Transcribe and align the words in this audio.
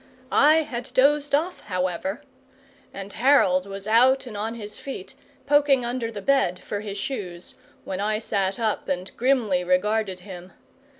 I 0.31 0.63
had 0.63 0.89
dozed 0.95 1.35
off, 1.35 1.59
however, 1.65 2.23
and 2.91 3.13
Harold 3.13 3.67
was 3.67 3.85
out 3.85 4.25
and 4.25 4.35
on 4.35 4.55
his 4.55 4.79
feet, 4.79 5.13
poking 5.45 5.85
under 5.85 6.09
the 6.11 6.23
bed 6.23 6.57
for 6.63 6.79
his 6.79 6.97
shoes, 6.97 7.53
when 7.85 7.99
I 8.01 8.17
sat 8.17 8.59
up 8.59 8.89
and 8.89 9.15
grimly 9.15 9.63
regarded 9.63 10.21
him. 10.21 10.53